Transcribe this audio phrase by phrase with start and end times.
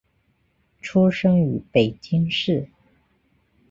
[0.81, 2.67] 出生于北京市。